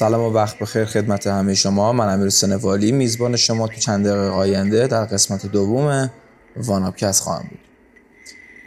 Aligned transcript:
سلام 0.00 0.20
و 0.20 0.32
وقت 0.32 0.58
بخیر 0.58 0.84
خدمت 0.84 1.26
همه 1.26 1.54
شما. 1.54 1.92
من 1.92 2.12
امیر 2.12 2.28
سنوالی 2.28 2.92
میزبان 2.92 3.36
شما 3.36 3.68
تو 3.68 3.74
چند 3.74 4.06
دقیقه 4.06 4.28
آینده 4.28 4.86
در 4.86 5.04
قسمت 5.04 5.46
دوم 5.46 6.10
1UPCast 6.56 7.22
خواهم 7.22 7.46
بود. 7.50 7.58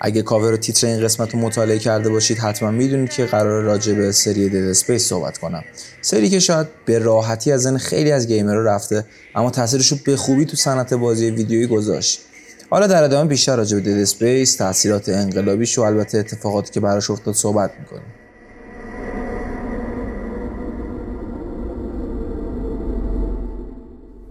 اگه 0.02 0.22
کاور 0.22 0.54
و 0.54 0.58
تیتر 0.58 0.88
این 0.88 1.04
قسمت 1.04 1.34
رو 1.34 1.40
مطالعه 1.40 1.80
کرده 1.80 2.10
باشید 2.10 2.38
حتما 2.38 2.72
می‌دونید 2.72 3.10
که 3.10 3.26
قراره 3.26 3.63
راجع 3.64 3.94
به 3.94 4.12
سری 4.12 4.50
Dead 4.50 4.55
Space 4.55 5.08
صحبت 5.08 5.38
کنم. 5.38 5.64
سری 6.02 6.30
که 6.30 6.40
شاید 6.40 6.68
به 6.86 7.00
راحتی 7.00 7.52
از 7.52 7.62
ذهن 7.62 7.77
خیلی 7.77 8.12
از 8.12 8.27
gamer 8.27 8.56
ها 8.56 8.62
رفته 8.62 9.05
اما 9.36 9.52
تاثیرش 9.52 9.91
رو 9.91 9.98
به 10.05 10.16
خوبی 10.16 10.46
تو 10.46 10.58
صنعت 10.58 10.94
بازی 10.94 11.30
ویدیویی 11.30 11.68
گذاشت. 11.68 12.22
حالا 12.70 12.88
در 12.88 13.04
ادامه 13.04 13.29
بیشتر 13.29 13.55
راجع 13.55 13.79
به 13.79 13.82
Dead 13.82 13.98
Space 14.02 14.55
تاثیرات 14.55 15.10
انقلابیش 15.10 15.77
و 15.77 15.82
البته 15.82 16.18
اتفاقاتی 16.18 16.72
که 16.72 16.79
براش 16.79 17.10
افتاد 17.10 17.34
صحبت 17.34 17.72
می‌کنیم. 17.79 18.23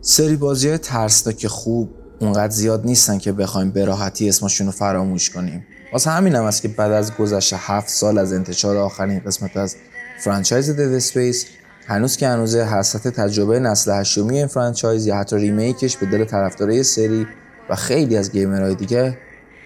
سری 0.04 0.36
بازی 0.36 0.68
های 0.68 0.78
ترسناک 0.78 1.46
خوب 1.46 1.90
اونقدر 2.20 2.52
زیاد 2.52 2.86
نیستن 2.86 3.18
که 3.18 3.32
بخوایم 3.32 3.70
به 3.70 3.84
راحتی 3.84 4.28
اسمشون 4.28 4.66
رو 4.66 4.72
فراموش 4.72 5.30
کنیم. 5.30 5.66
واسه 5.92 6.10
همین 6.10 6.34
هم 6.34 6.44
است 6.44 6.62
که 6.62 6.68
بعد 6.68 6.92
از 6.92 7.16
گذشت 7.16 7.52
هفت 7.56 7.88
سال 7.88 8.18
از 8.18 8.32
انتشار 8.32 8.76
آخرین 8.76 9.20
قسمت 9.20 9.56
از 9.56 9.76
franchise 10.24 10.70
Dead 10.70 10.80
Space 10.80 11.46
هنوز 11.86 12.16
که 12.16 12.28
هنوزه 12.28 12.64
حسرت 12.64 13.08
تجربه 13.08 13.58
نسل 13.58 14.00
هشتمی 14.00 14.38
این 14.38 14.46
franchise 14.46 15.06
یا 15.06 15.16
حتی 15.16 15.36
remake 15.36 15.81
ش 15.81 15.96
به 15.96 16.06
دل 16.06 16.24
طرفدارای 16.24 16.82
سری 16.82 17.26
و 17.70 17.76
خیلی 17.76 18.16
از 18.16 18.32
gamer 18.32 18.62
های 18.62 18.74
دیگه 18.74 19.18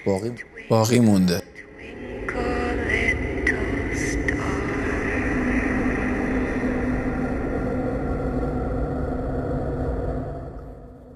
باقی 0.07 0.33
باقی 0.71 1.01
مونده. 1.01 1.43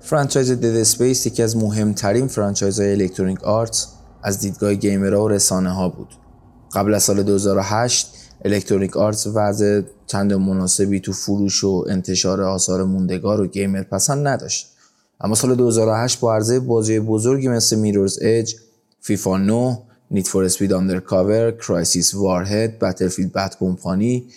franchise 0.01 0.51
Dead 0.51 0.65
Space 0.65 1.27
یکی 1.27 1.43
از 1.43 1.57
مهمترین 1.57 2.27
franchise 2.27 2.81
های 2.81 2.93
Electronic 2.93 3.45
Arts 3.45 3.87
از 4.23 4.41
دیدگاه 4.41 4.75
gamer 4.75 5.16
ها 5.16 5.25
و 5.25 5.29
رسانه 5.29 5.71
ها 5.71 5.89
بود. 5.89 6.09
قبل 6.75 6.95
از 6.95 7.03
سال 7.03 7.23
2008 7.23 8.15
Electronic 8.45 8.97
Arts 8.97 9.27
وضع 9.27 9.83
چندان 10.07 10.33
مناسبی 10.33 11.01
تو 11.01 11.13
فروش 11.13 11.65
و 11.65 11.85
انتشار 11.89 12.43
آثار 12.43 12.85
موندگار 12.85 13.41
و 13.41 13.47
gamer 13.47 13.83
پسند 13.83 14.29
نداشت. 14.29 14.67
اما 15.21 15.35
سال 15.35 15.55
2008 15.55 16.21
با 16.21 16.35
عرضه 16.35 16.61
بازی 16.61 17.01
بزرگی 17.01 17.49
مثل 17.49 17.77
Mirror's 17.77 18.19
Edge، 18.23 18.57
FIFA 19.01 19.75
9، 19.77 19.79
Need 20.11 20.29
for 20.29 20.45
Speed 20.45 20.73
Undercover، 20.73 21.51
Crysis 21.51 22.15
Warhead، 22.15 22.79
Battlefield 22.79 23.33
Bad 23.33 23.55
Company، 23.61 24.29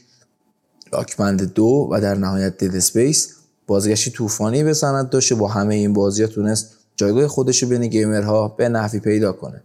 Rock 0.91 1.22
Band 1.22 1.53
دو 1.53 1.89
و 1.91 2.01
در 2.01 2.15
نهایت 2.15 2.57
Dead 2.57 2.75
Space 2.75 3.29
بازگشتی 3.67 4.11
طوفانی 4.11 4.63
به 4.63 4.73
صنعت 4.73 5.09
داشت 5.09 5.30
و 5.30 5.35
با 5.35 5.47
همه 5.47 5.75
این 5.75 5.93
بازی 5.93 6.27
تونست 6.27 6.77
جایگاه 6.95 7.27
خودش 7.27 7.63
رو 7.63 7.69
بین 7.69 7.87
gamer 7.87 8.37
ها 8.37 8.47
به 8.47 8.69
نحوی 8.69 8.99
پیدا 8.99 9.31
کنه. 9.31 9.63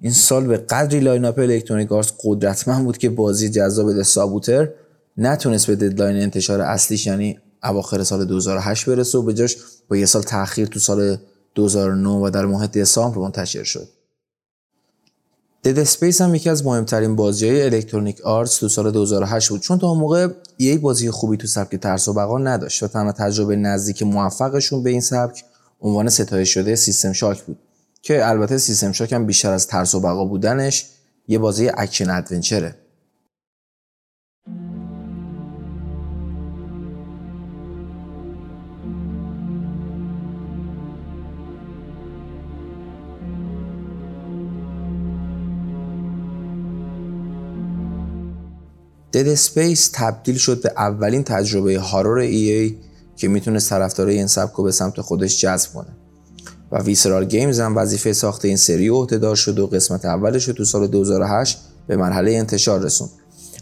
این 0.00 0.12
سال 0.12 0.46
به 0.46 0.56
قدری 0.56 1.00
line 1.00 1.24
up 1.24 1.38
Electronic 1.38 1.92
Arts 1.92 2.12
قدرتمند 2.24 2.84
بود 2.84 2.98
که 2.98 3.10
بازی 3.10 3.48
جذاب 3.48 3.92
The 3.92 4.02
Saboteur 4.02 4.68
نتونست 5.16 5.66
به 5.66 5.76
deadline 5.76 6.16
انتشار 6.16 6.60
اصلیش 6.60 7.06
یعنی 7.06 7.38
اواخر 7.62 8.02
سال 8.02 8.24
2008 8.24 8.86
برسه 8.86 9.18
و 9.18 9.22
به 9.22 9.34
جاش 9.34 9.56
با 9.88 9.96
یه 9.96 10.06
سال 10.06 10.22
تاخیر 10.22 10.66
تو 10.66 10.78
سال 10.78 11.16
2009 11.54 12.08
و 12.08 12.30
در 12.30 12.46
ماه 12.46 12.66
دسامبر 12.66 13.18
منتشر 13.18 13.64
شد. 13.64 13.88
Dead 15.64 15.78
Space 15.78 16.20
هم 16.20 16.34
یکی 16.34 16.50
از 16.50 16.66
مهمترین 16.66 17.16
بازی 17.16 17.48
های 17.48 17.62
Electronic 17.62 18.20
Arts 18.20 18.56
تو 18.56 18.68
سال 18.68 18.90
2008 18.90 19.48
بود. 19.48 19.60
چون 19.60 19.78
تا 19.78 19.88
اون 19.88 19.98
موقع 19.98 20.28
یه 20.58 20.78
بازی 20.78 21.10
خوبی 21.10 21.36
تو 21.36 21.46
سبک 21.46 21.76
ترس 21.76 22.08
و 22.08 22.12
بقا 22.12 22.38
نداشت 22.38 22.82
و 22.82 22.88
تنها 22.88 23.12
تجربه 23.12 23.56
نزدیک 23.56 24.02
موفقشون 24.02 24.82
به 24.82 24.90
این 24.90 25.00
سبک 25.00 25.44
عنوان 25.80 26.08
ستایش 26.08 26.54
شده 26.54 26.76
System 26.76 27.12
Shock 27.12 27.42
بود 27.42 27.58
که 28.02 28.28
البته 28.28 28.58
System 28.58 28.92
Shock 28.92 29.12
هم 29.12 29.26
بیشتر 29.26 29.50
از 29.50 29.66
ترس 29.66 29.94
و 29.94 30.00
بقا 30.00 30.24
بودنش 30.24 30.86
یه 31.28 31.38
بازی 31.38 31.70
action 31.74 32.10
adventure 32.10 32.68
ه 32.68 32.74
Dead 49.12 49.28
Space 49.28 49.90
تبدیل 49.92 50.36
شد 50.36 50.62
به 50.62 50.72
اولین 50.76 51.24
تجربه 51.24 51.78
horror 51.78 52.18
EA 52.18 52.76
که 53.16 53.28
می‌تونست 53.28 53.70
طرفدارای 53.70 54.16
این 54.16 54.26
سبک 54.26 54.52
رو 54.52 54.64
به 54.64 54.72
سمت 54.72 55.00
خودش 55.00 55.40
جذب 55.40 55.72
کنه. 55.72 55.96
و 56.72 56.82
Visceral 56.82 57.24
Games 57.24 57.60
هم 57.60 57.76
وظیفه 57.76 58.12
ساخت 58.12 58.44
این 58.44 58.56
سری 58.56 58.88
رو 58.88 58.96
عهدهدار 58.96 59.36
شد 59.36 59.58
و 59.58 59.66
قسمت 59.66 60.04
اولش 60.04 60.44
رو 60.48 60.54
تو 60.54 60.64
سال 60.64 60.86
2008 60.86 61.58
به 61.86 61.96
مرحله 61.96 62.32
انتشار 62.32 62.80
رسوند. 62.80 63.10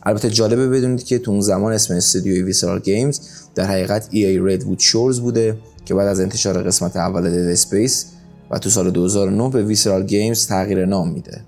البته 0.02 0.30
جالبه 0.30 0.68
بدونید 0.68 1.04
که 1.04 1.18
تو 1.18 1.30
اون 1.30 1.40
زمان 1.40 1.72
اسم 1.72 1.94
استودیوی 1.94 2.42
Visceral 2.42 2.80
Games 2.80 3.20
در 3.54 3.64
حقیقت 3.64 4.08
EA 4.10 4.24
Redwood 4.24 4.78
Shores 4.78 5.20
بوده 5.20 5.58
که 5.84 5.94
بعد 5.94 6.08
از 6.08 6.20
انتشار 6.20 6.62
قسمت 6.62 6.96
اول 6.96 7.30
Dead 7.30 7.48
Space 7.48 8.06
و 8.50 8.58
تو 8.58 8.70
سال 8.70 8.90
2009 8.90 9.50
به 9.50 9.62
Visceral 9.62 10.06
Games 10.06 10.46
تغییر 10.46 10.86
نام 10.86 11.10
میده. 11.10 11.44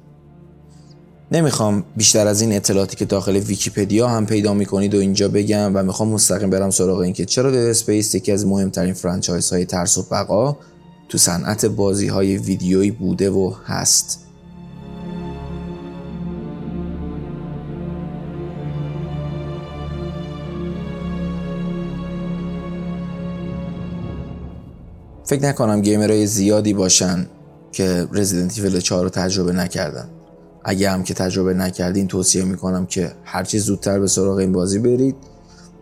نمی‌خوام 1.33 1.85
بیشتر 1.97 2.27
از 2.27 2.41
این 2.41 2.53
اطلاعاتی 2.53 2.97
که 2.97 3.05
داخل 3.05 3.37
ویکیپدیا 3.37 4.09
هم 4.09 4.27
پیدا 4.27 4.55
می‌کنید 4.55 4.95
و 4.95 4.99
اینجا 4.99 5.29
بگم 5.29 5.71
و 5.75 5.83
می‌خوام 5.83 6.09
مستقیم 6.09 6.51
برم 6.51 6.71
سراغ 6.71 6.99
اینکه 6.99 7.25
چرا 7.25 7.51
Dead 7.51 7.57
Space 7.57 8.15
یکی 8.15 8.33
از 8.33 8.47
مهمترین 8.47 8.95
franchise 8.95 9.51
های 9.51 9.65
ترس 9.65 9.99
و 9.99 10.03
بقا 10.11 10.57
تو 11.09 11.19
صنعت 11.19 11.67
بازی 11.67 12.09
های 12.09 12.37
ویدیویی 12.37 12.91
بوده 12.91 13.31
و 13.31 13.55
هست. 13.67 14.27
فکر 25.25 25.43
نکنم 25.43 25.83
gamer 25.83 26.14
های 26.14 26.27
زیادی 26.27 26.73
باشن 26.73 27.27
که 27.73 28.09
Resident 28.13 28.59
Evil 28.59 28.81
4 28.81 29.03
رو 29.03 29.11
تجربه 29.11 29.53
نکردن. 29.53 30.09
اگه 30.65 30.91
هم 30.91 31.03
که 31.03 31.15
تجربه 31.15 31.55
نکردین 31.55 32.09
توصیه 32.09 32.45
می‌کنم 32.45 32.87
که 32.87 33.13
هرچی 33.25 33.59
زودتر 33.59 33.99
به 33.99 34.07
سراغ 34.07 34.37
این 34.37 34.53
بازی 34.53 34.79
برید 34.79 35.17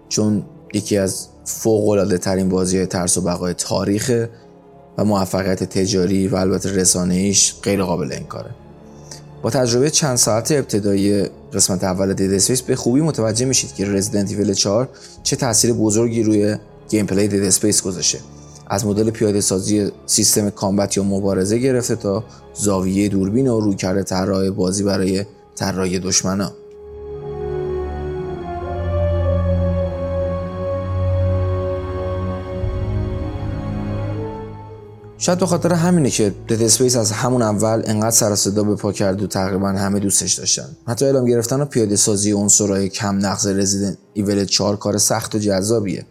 چون 0.09 0.45
یکی 0.75 0.99
از 0.99 1.27
فوق 1.45 1.89
العاده 1.89 2.19
ترین 2.19 2.49
بازی 2.49 2.87
ترس 2.87 3.19
و 3.19 3.21
بقای 3.21 3.55
تاریخ 3.55 4.29
و 4.99 5.05
موفقیت 5.05 5.65
تجاری 5.65 6.29
و 6.29 6.37
البته 6.37 6.73
رسانه 6.73 7.15
ایش 7.15 7.55
غیر 7.63 7.83
قابل 7.83 8.13
انکاره. 8.13 8.51
با 9.43 9.51
تجربه 9.51 9.91
چند 9.91 10.17
ساعت 10.17 10.53
ابتدایی 10.53 11.27
قسمت 11.55 11.85
اول 11.85 12.15
Dead 12.15 12.33
Space 12.33 12.63
به 12.63 12.77
خوبی 12.77 13.01
متوجه 13.01 13.47
میشید 13.47 13.75
که 13.75 13.85
Resident 13.85 14.31
Evil 14.31 14.53
4 14.53 14.89
چه 15.23 15.37
تاثیر 15.37 15.73
بزرگی 15.73 16.23
روی 16.23 16.57
gameplay 16.89 17.29
Dead 17.29 17.43
Space 17.43 17.83
گذاشته. 17.83 18.19
از 18.71 18.87
مدل 18.87 19.11
پیاده 19.11 19.41
سازی 19.41 19.91
سیستم 20.07 20.51
combat 20.51 20.97
یا 20.97 21.03
مبارزه 21.03 21.59
گرفته 21.59 21.97
تا 21.97 22.25
زاویه 22.55 23.09
دوربین 23.09 23.49
و 23.49 23.61
رویکرد 23.61 24.03
طراح 24.03 24.51
بازی 24.51 24.83
برای 24.83 25.25
طراحی 25.57 25.99
دشمنا. 25.99 26.53
شاید 35.19 35.39
به 35.39 35.47
خاطر 35.47 35.73
همینه 35.73 36.11
که 36.11 36.35
Dead 36.49 36.63
Space 36.63 36.97
از 36.97 37.13
همون 37.13 37.43
اول 37.43 37.83
انقدر 37.87 38.11
سر 38.11 38.35
صدا 38.35 38.63
به 38.63 38.75
پا 38.75 38.93
کرد 38.93 39.23
و 39.23 39.27
تقریبا 39.27 39.69
همه 39.69 39.99
دوستش 40.01 40.35
داشتن. 40.35 40.69
حتی 40.87 41.05
الهام 41.05 41.25
گرفتن 41.25 41.61
و 41.61 41.65
پیاده 41.65 41.97
سازی 41.97 42.33
عنصرهای 42.33 42.89
کم 42.89 43.27
نقص 43.27 43.47
Resident 43.47 43.99
Evil 44.15 44.45
4 44.45 44.77
کار 44.77 44.99
سخت 44.99 45.35
و 45.35 45.39
جذابیه. 45.39 46.07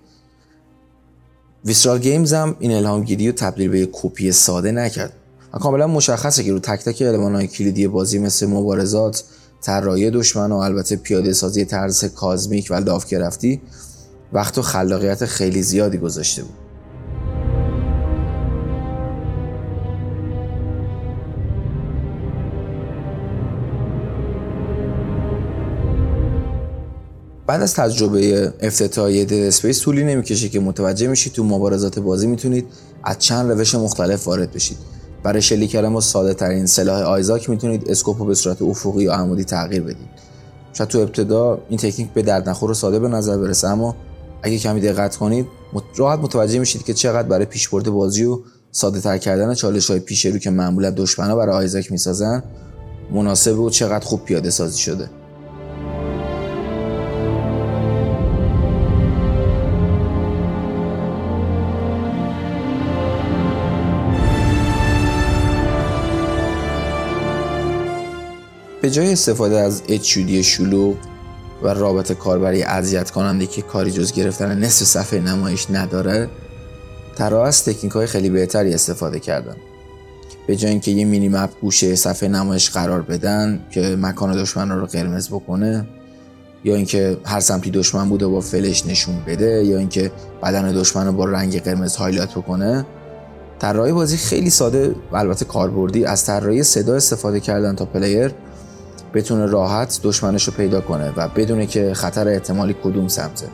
Visceral 1.66 2.00
Games 2.00 2.34
هم 2.34 2.56
این 2.60 2.72
الهامگیری 2.72 3.30
و 3.30 3.32
تبدیل 3.32 3.70
به 3.70 3.90
کپی 3.92 4.32
ساده 4.32 4.72
نکرد 4.72 5.14
و 5.54 5.58
کاملا 5.58 5.88
مشخصه 5.88 6.44
که 6.44 6.52
رو 6.52 6.60
تک 6.60 6.84
تک 6.84 7.02
المانهای 7.02 7.48
کلیدی 7.48 7.88
بازی 7.88 8.20
مثل 8.20 8.48
مبارزات 8.48 9.24
طراحی 9.62 10.12
دشمن 10.12 10.52
و 10.52 10.56
البته 10.56 10.96
پیاده 10.96 11.34
سازی 11.34 11.66
ترس 11.66 12.06
cosmic 12.06 12.68
و 12.70 12.82
Lovecraft 12.82 13.08
ی 13.08 13.62
وقت 14.34 14.58
و 14.58 14.62
خلاقیت 14.62 15.26
خیلی 15.26 15.62
زیادی 15.62 15.98
گذاشته 15.98 16.44
بود. 16.44 16.67
بعد 27.48 27.62
از 27.62 27.74
تجربه 27.74 28.54
افتتاحیه 28.62 29.26
Dead 29.26 29.34
Space 29.34 29.82
طولی 29.82 30.04
نمی‌کشه 30.04 30.50
که 30.50 30.60
متوجه 30.60 31.08
میشید 31.08 31.34
تو 31.34 31.44
مبارزات 31.44 32.00
بازی 32.00 32.28
می‌تونید 32.28 32.68
از 33.04 33.20
چند 33.20 33.52
روش 33.52 33.76
مختلف 33.76 34.28
وارد 34.28 34.52
بشید. 34.52 34.78
برای 35.24 35.42
شلیک 35.42 35.72
کردن 35.72 35.94
با 35.94 36.02
ساده 36.02 36.34
ترین 36.34 36.66
سلاح 36.66 37.02
آیزاک 37.02 37.50
می‌تونید 37.50 37.92
scope 37.92 38.28
به 38.28 38.36
صورت 38.36 38.62
افقی 38.62 39.04
یا 39.04 39.14
عمودی 39.14 39.44
تغییر 39.44 39.82
بدید. 39.82 40.10
شاید 40.74 40.90
تو 40.90 41.00
ابتدا 41.00 41.60
این 41.70 41.78
تکنیک 41.80 42.10
به 42.14 42.22
درد 42.22 42.50
نخور 42.50 42.72
و 42.72 42.74
ساده 42.74 43.00
به 43.00 43.08
نظر 43.08 43.38
برسه 43.38 43.68
اما 43.68 43.96
اگه 44.44 44.58
کمی 44.58 44.82
دقت 44.82 45.16
کنید 45.16 45.46
راحت 45.96 46.20
متوجه 46.20 46.60
میشید 46.60 46.84
که 46.84 46.94
چقدر 46.94 47.28
برای 47.28 47.46
پیشبرد 47.46 47.90
بازی 47.90 48.24
و 48.24 48.40
ساده 48.72 49.02
تر 49.02 49.18
کردن 49.18 49.54
چالش 49.54 49.90
های 49.90 50.00
پیش 50.00 50.26
رو 50.26 50.38
که 50.38 50.50
معمولا 50.50 50.90
دشمنا 50.90 51.36
برای 51.36 51.56
آیزاک 51.56 51.92
می‌سازن 51.92 52.44
مناسب 53.12 53.60
و 53.60 53.70
چقدر 53.70 54.06
خوب 54.06 54.26
پیاده 54.26 54.50
سازی 54.50 54.80
شده. 54.82 55.10
به 68.88 68.92
جای 68.92 69.12
استفاده 69.12 69.60
از 69.60 69.82
اچودی 69.90 70.44
شلوغ 70.44 70.96
و 71.64 71.68
رابط 71.68 72.12
کاربری 72.12 72.64
اذیت 72.64 73.12
کننده 73.12 73.48
که 73.48 73.62
کاری 73.62 73.92
جز 73.92 74.14
گرفتن 74.14 74.58
نصف 74.58 74.86
صفحه 74.86 75.20
نمایش 75.20 75.68
نداره 75.70 76.30
طراح 77.16 77.48
از 77.48 77.64
تکنیک 77.66 77.94
های 77.94 78.08
خیلی 78.08 78.30
بهتری 78.30 78.74
استفاده 78.74 79.20
کردن. 79.20 79.56
به 80.48 80.56
جای 80.56 80.72
اینکه 80.72 80.92
یه 80.92 81.06
minimap 81.06 81.50
گوشه 81.62 81.96
صفحه 81.96 82.30
نمایش 82.30 82.70
قرار 82.70 83.02
بدن 83.02 83.60
که 83.72 83.96
مکان 84.00 84.42
دشمن 84.42 84.70
رو 84.70 84.86
قرمز 84.86 85.30
بکنه 85.30 85.88
یا 86.64 86.76
اینکه 86.76 87.18
هر 87.26 87.40
سمتی 87.40 87.72
دشمن 87.72 88.10
بوده 88.10 88.28
با 88.28 88.42
فلش 88.42 88.86
نشون 88.86 89.16
بده 89.28 89.66
یا 89.66 89.78
اینکه 89.78 90.12
بدن 90.44 90.72
دشمن 90.72 91.06
رو 91.06 91.12
با 91.12 91.26
رنگ 91.26 91.62
قرمز 91.62 91.96
highlight 91.96 92.32
بکنه 92.32 92.86
طراحی 93.60 93.92
بازی 93.92 94.18
خیلی 94.18 94.50
ساده 94.50 94.96
و 95.12 95.18
البته 95.18 95.46
کاربردی 95.46 96.06
از 96.06 96.26
طراحی 96.26 96.64
صدا 96.64 96.96
استفاده 96.96 97.40
کردن 97.40 97.76
تا 97.76 97.86
player 97.86 98.34
بتونه 99.18 99.46
راحت 99.46 100.00
دشمنش 100.04 100.44
رو 100.44 100.54
پیدا 100.54 100.82
کنه 100.82 101.14
و 101.18 101.28
بدونه 101.28 101.66
که 101.66 101.94
خطر 101.94 102.28
احتمالی 102.28 102.76
کدوم 102.84 103.08
سمته. 103.08 103.48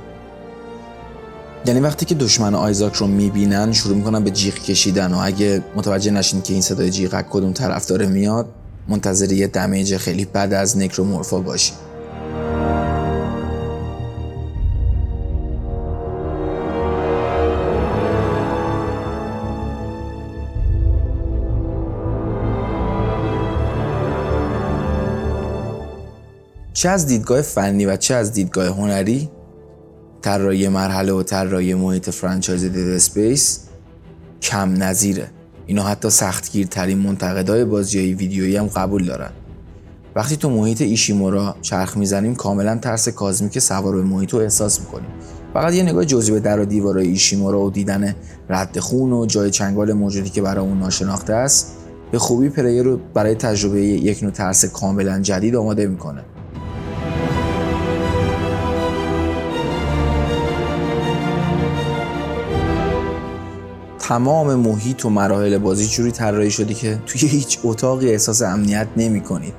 یعنی 1.65 1.79
وقتی 1.79 2.05
که 2.05 2.15
دشمن 2.15 2.55
آیزاک 2.55 2.95
رو 2.95 3.07
می‌بینن 3.07 3.71
شروع 3.71 3.95
می‌کنن 3.97 4.23
به 4.23 4.31
جیغ 4.31 4.53
کشیدن 4.53 5.13
و 5.13 5.19
اگه 5.23 5.63
متوجه 5.75 6.11
نشین 6.11 6.41
که 6.41 6.53
این 6.53 6.61
صدای 6.61 6.89
جیغ 6.89 7.21
کدوم 7.21 7.53
طرف 7.53 7.87
داره 7.87 8.05
میاد 8.05 8.45
منتظر 8.87 9.31
یه 9.31 9.47
damage 9.47 9.97
خیلی 9.97 10.25
بد 10.25 10.53
از 10.53 10.77
necromorph 10.77 11.33
ا 11.33 11.39
باشی. 11.39 11.73
چه 26.83 26.89
از 26.89 27.07
دیدگاه 27.07 27.41
فنی 27.41 27.85
و 27.85 27.95
چه 27.97 28.13
از 28.13 28.33
دیدگاه 28.33 28.67
هنری؟ 28.67 29.29
طراحی 30.21 30.67
مرحله 30.67 31.11
و 31.11 31.23
طراحی 31.23 31.73
محیط 31.73 32.09
franchise 32.09 32.65
Dead 32.65 32.77
Space 32.77 33.59
کم 34.41 34.83
نظیره. 34.83 35.29
اینا 35.65 35.83
حتی 35.83 36.09
سختگیرترین 36.09 36.97
منتقدای 36.97 37.65
بازی 37.65 37.99
های 37.99 38.13
ویدیویی 38.13 38.55
هم 38.55 38.67
قبول 38.67 39.05
دارن. 39.05 39.29
وقتی 40.15 40.35
تو 40.35 40.49
محیط 40.49 40.81
ایشیمورا 40.81 41.55
چرخ 41.61 41.97
می‌زنیم 41.97 42.35
کاملا 42.35 42.77
ترس 42.77 43.09
کازمیک 43.09 43.59
سوار 43.59 43.95
به 43.95 44.01
محیط 44.01 44.33
رو 44.33 44.39
احساس 44.39 44.79
می‌کنیم. 44.79 45.09
فقط 45.53 45.73
یه 45.73 45.83
نگاه 45.83 46.05
جزئی 46.05 46.33
به 46.33 46.39
در 46.39 46.59
و 46.59 46.65
دیوارای 46.65 47.07
ایشیمورا 47.07 47.61
و 47.61 47.71
دیدن 47.71 48.15
رد 48.49 48.79
خون 48.79 49.13
و 49.13 49.25
جای 49.25 49.51
چنگال 49.51 49.93
موجودی 49.93 50.29
که 50.29 50.41
برای 50.41 50.65
اون 50.65 50.79
ناشناخته 50.79 51.33
است 51.33 51.77
به 52.11 52.19
خوبی 52.19 52.49
پلیر 52.49 52.83
رو 52.83 52.99
برای 53.13 53.35
تجربه 53.35 53.81
یک 53.81 54.23
نوع 54.23 54.31
ترس 54.31 54.65
کاملا 54.65 55.19
جدید 55.19 55.55
آماده 55.55 55.87
می‌کنه. 55.87 56.23
تمام 64.07 64.55
محیط 64.55 65.05
و 65.05 65.09
مراحل 65.09 65.57
بازی 65.57 65.87
جوری 65.87 66.11
طراحی 66.11 66.51
شده 66.51 66.73
که 66.73 66.99
توی 67.05 67.27
هیچ 67.27 67.59
اتاقی 67.63 68.09
احساس 68.09 68.41
امنیت 68.41 68.87
نمی 68.97 69.21
کنید 69.21 69.53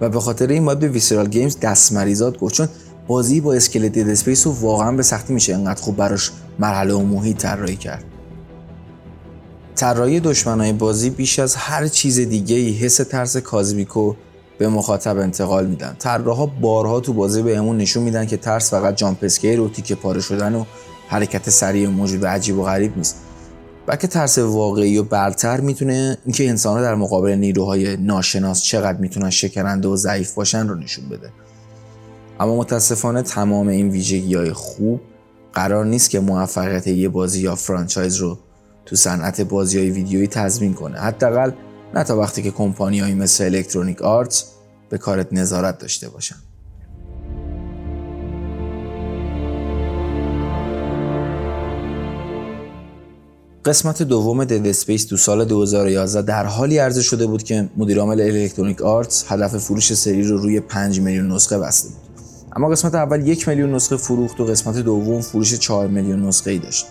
و 0.00 0.08
به 0.08 0.20
خاطر 0.20 0.46
این 0.46 0.64
باید 0.64 0.78
به 0.78 0.88
Visceral 0.88 1.28
Games 1.28 1.60
دست 1.60 1.92
مریزاد 1.92 2.38
گفت 2.38 2.54
چون 2.54 2.68
بازی 3.06 3.40
با 3.40 3.54
اسکلت 3.54 3.92
Dead 3.92 4.08
Space 4.08 4.46
رو 4.46 4.52
واقعا 4.52 4.92
به 4.92 5.02
سختی 5.02 5.34
میشه 5.34 5.54
انقدر 5.54 5.82
خوب 5.82 5.96
براش 5.96 6.30
مرحله 6.58 6.94
و 6.94 7.02
محیط 7.02 7.36
طراحی 7.36 7.76
کرد. 7.76 8.04
طراحی 9.74 10.20
دشمنای 10.20 10.72
بازی 10.72 11.10
بیش 11.10 11.38
از 11.38 11.56
هر 11.56 11.88
چیز 11.88 12.20
دیگه 12.20 12.56
ای 12.56 12.72
حس 12.72 12.96
ترس 12.96 13.36
cosmic 13.36 14.03
و 14.03 14.14
به 14.58 14.68
مخاطب 14.68 15.18
انتقال 15.18 15.66
میدن. 15.66 15.96
طراحا 15.98 16.46
بارها 16.46 17.00
تو 17.00 17.12
بازی 17.12 17.42
بهمون 17.42 17.76
نشون 17.76 18.02
میدن 18.02 18.26
که 18.26 18.36
ترس 18.36 18.70
فقط 18.70 18.96
jump 18.96 19.18
scare 19.22 19.60
و 19.60 19.68
تیکه 19.68 19.94
پاره 19.94 20.20
شدن 20.20 20.54
و 20.54 20.64
حرکت 21.08 21.50
سریع 21.50 21.88
موجود 21.88 22.22
و 22.22 22.26
عجیب 22.26 22.58
و 22.58 22.62
غریب 22.62 22.96
نیست. 22.96 23.25
بلکه 23.86 24.06
ترس 24.06 24.38
واقعی 24.38 24.98
و 24.98 25.02
برتر 25.02 25.60
می‌تونه 25.60 26.18
اینکه 26.24 26.48
انسانها 26.48 26.82
در 26.82 26.94
مقابل 26.94 27.30
نیروهای 27.30 27.96
ناشناس 27.96 28.62
چقدر 28.62 28.98
می‌تونن 28.98 29.30
شکننده 29.30 29.88
و 29.88 29.96
ضعیف 29.96 30.34
باشن 30.34 30.68
رو 30.68 30.74
نشون 30.74 31.08
بده. 31.08 31.30
اما 32.40 32.56
متاسفانه 32.56 33.22
تمام 33.22 33.68
این 33.68 33.88
ویژگی 33.88 34.34
های 34.34 34.52
خوب 34.52 35.00
قرار 35.52 35.84
نیست 35.84 36.10
که 36.10 36.20
موفقیت 36.20 36.86
یه 36.86 37.08
بازی 37.08 37.40
یا 37.40 37.54
فرانچایز 37.54 38.16
رو 38.16 38.38
تو 38.86 38.96
صنعت 38.96 39.40
بازی 39.40 39.78
های 39.78 39.90
ویدیویی 39.90 40.26
تضمین 40.26 40.74
کنه. 40.74 41.00
حداقل 41.00 41.50
نه 41.94 42.04
تا 42.04 42.18
وقتی 42.18 42.42
که 42.42 42.50
کمپانیهایی 42.50 43.14
مثل 43.14 43.44
الکترونیک 43.44 44.02
آرت 44.02 44.44
به 44.88 44.98
کارت 44.98 45.32
نظارت 45.32 45.78
داشته 45.78 46.08
باشن. 46.08 46.36
قسمت 53.66 54.02
دوم 54.02 54.44
Dead 54.44 54.66
Space 54.66 55.04
تو 55.04 55.16
سال 55.16 55.44
2011 55.44 56.22
در 56.22 56.44
حالی 56.46 56.78
عرضه 56.78 57.02
شده 57.02 57.26
بود 57.26 57.42
که 57.42 57.68
مدیر 57.76 57.98
عامل 57.98 58.20
Electronic 58.20 58.82
Arts 58.82 59.24
هدف 59.28 59.56
فروش 59.56 59.94
سری 59.94 60.22
رو 60.22 60.36
روی 60.36 60.60
5 60.60 61.00
میلیون 61.00 61.32
نسخه 61.32 61.58
بسته 61.58 61.88
بود. 61.88 61.98
اما 62.56 62.68
قسمت 62.68 62.94
اول 62.94 63.26
یک 63.26 63.48
میلیون 63.48 63.74
نسخه 63.74 63.96
فروخت 63.96 64.40
و 64.40 64.44
قسمت 64.44 64.78
دوم 64.78 65.20
فروش 65.20 65.54
4 65.54 65.86
میلیون 65.86 66.26
نسخه 66.26 66.50
ای 66.50 66.58
داشت. 66.58 66.86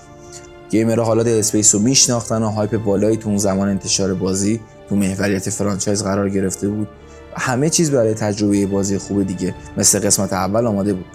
gamer 0.70 1.00
ها 1.00 1.06
حالا 1.06 1.24
Dead 1.24 1.28
Space 1.28 1.76
رو 1.76 1.82
میشناختن 1.82 2.44
و 2.44 2.50
hype 2.50 2.84
بالایی 2.84 3.18
تو 3.18 3.30
اون 3.30 3.38
زمان 3.38 3.70
انتشار 3.70 4.14
بازی 4.14 4.60
تو 4.90 4.96
محوریت 4.96 5.50
franchise 5.50 6.04
قرار 6.04 6.30
گرفته 6.30 6.70
بود. 6.70 6.88
و 7.36 7.40
همه 7.40 7.70
چیز 7.70 7.92
برای 7.92 8.14
تجربه 8.14 8.66
بازی 8.66 8.98
خوب 8.98 9.24
دیگه 9.24 9.56
مثل 9.78 10.00
قسمت 10.00 10.34
اول 10.34 10.68
آماده 10.68 10.94
بود. 10.94 11.06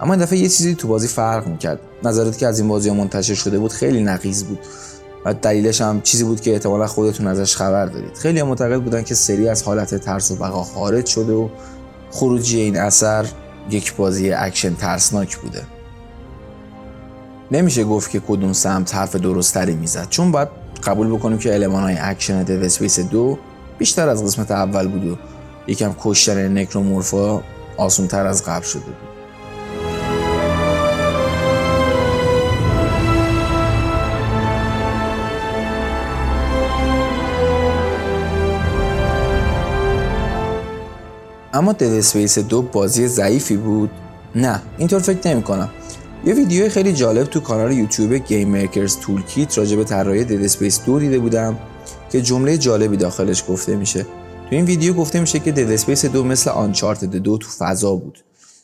اما 0.00 0.12
این 0.12 0.22
دفعه 0.22 0.38
یه 0.38 0.48
چیزی 0.48 0.74
تو 0.74 0.88
بازی 0.88 1.08
فرق 1.08 1.46
می‌کرد. 1.46 1.80
نظراتی 2.04 2.38
که 2.38 2.46
از 2.46 2.58
این 2.58 2.68
بازی 2.68 2.88
ها 2.88 2.94
منتشر 2.94 3.34
شده 3.34 3.58
بود 3.58 3.72
خیلی 3.72 4.02
نقیض 4.02 4.44
بود. 4.44 4.58
و 5.24 5.34
دلیلش 5.34 5.80
هم 5.80 6.00
چیزی 6.00 6.24
بود 6.24 6.40
که 6.40 6.52
احتمالا 6.52 6.86
خودتون 6.86 7.26
ازش 7.26 7.56
خبر 7.56 7.86
دارید. 7.86 8.16
خیلی 8.16 8.42
معتقد 8.42 8.80
بودن 8.82 9.02
که 9.02 9.14
سری 9.14 9.48
از 9.48 9.62
حالت 9.62 9.94
ترس 9.94 10.30
و 10.30 10.36
بقا 10.36 10.64
خارج 10.64 11.06
شده 11.06 11.32
و 11.32 11.48
خروجی 12.10 12.60
این 12.60 12.76
اثر 12.76 13.26
یک 13.70 13.96
بازی 13.96 14.32
اکشن 14.32 14.74
ترسناک 14.74 15.36
بوده. 15.36 15.62
نمیشه 17.50 17.84
گفت 17.84 18.10
که 18.10 18.20
کدوم 18.20 18.52
سمت 18.52 18.94
حرف 18.94 19.16
درستری 19.16 19.74
می‌زد. 19.74 20.08
چون 20.08 20.32
باید 20.32 20.48
قبول 20.84 21.12
بکنیم 21.12 21.38
که 21.38 21.50
المان 21.50 21.82
های 21.82 21.96
اکشن 22.00 22.42
Dead 22.42 22.64
Space 22.64 23.00
دو 23.00 23.38
بیشتر 23.78 24.08
از 24.08 24.24
قسمت 24.24 24.50
اول 24.50 24.88
بود 24.88 25.04
و 25.04 25.16
یکم 25.66 25.94
کشتن 26.00 26.58
necromorph 26.58 27.34
ا 27.34 27.42
آسون 27.76 28.06
تر 28.06 28.26
از 28.26 28.44
قبل 28.44 28.64
شده 28.64 28.82
بود. 28.82 29.09
اما 41.60 41.72
Dead 41.72 41.82
Space 41.82 42.38
دو 42.38 42.62
بازی 42.62 43.08
ضعیفی 43.08 43.56
بود. 43.56 43.90
نه 44.34 44.62
اینطور 44.78 45.00
فکر 45.00 45.28
نمی 45.28 45.42
کنم. 45.42 45.68
یه 46.24 46.34
ویدیو 46.34 46.68
خیلی 46.68 46.92
جالب 46.92 47.26
تو 47.26 47.40
کانال 47.40 47.72
یوتیوب 47.72 48.14
Game 48.14 48.48
Maker's 48.48 48.96
Toolkit 48.96 49.58
راجع 49.58 49.76
به 49.76 49.84
طراحی 49.84 50.24
Dead 50.24 50.44
Space 50.44 50.84
دو 50.84 50.98
دیده 50.98 51.18
بودم 51.18 51.58
که 52.12 52.22
جمله 52.22 52.58
جالبی 52.58 52.96
داخلش 52.96 53.44
گفته 53.48 53.76
میشه. 53.76 54.02
تو 54.02 54.08
این 54.50 54.64
ویدیو 54.64 54.94
گفته 54.94 55.20
میشه 55.20 55.38
که 55.38 55.52
Dead 55.52 55.70
Space 55.70 56.04
دو 56.04 56.24
مثل 56.24 56.50
Uncharted 56.50 57.16
دو 57.16 57.38
تو 57.38 57.48
فضا 57.58 57.94
بود. 57.94 58.18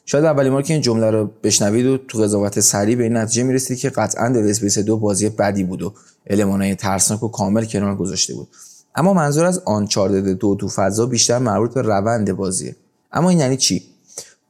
شاید 0.07 0.25
اولین 0.25 0.53
بار 0.53 0.63
که 0.63 0.73
این 0.73 0.83
جمله 0.83 1.11
رو 1.11 1.31
بشنوید 1.43 1.87
و 1.87 1.99
تو 1.99 2.19
قضاوت 2.19 2.61
سریع 2.61 2.97
به 2.97 3.03
این 3.03 3.17
نتیجه 3.17 3.43
می‌رسید 3.43 3.79
که 3.79 3.91
قطعا 3.91 4.29
Dead 4.29 4.49
Space 4.49 4.79
دو 4.79 4.97
بازی 4.97 5.29
بدی 5.29 5.65
بود 5.65 5.83
و 5.83 5.93
المانای 6.27 6.75
ترسناک 6.75 7.23
و 7.23 7.29
کامل 7.29 7.65
کنار 7.65 7.97
گذاشته 7.97 8.35
بود. 8.35 8.49
اما 8.95 9.13
منظور 9.13 9.45
از 9.45 9.59
Uncharted 9.65 10.29
دو 10.29 10.55
تو 10.55 10.69
فضا 10.69 11.07
بیشتر 11.07 11.39
مربوط 11.39 11.75
به 11.75 11.83
روند 11.83 12.33
بازیه. 12.33 12.77
اما 13.13 13.31
این 13.31 13.39
یعنی 13.39 13.57
چی؟ 13.57 13.83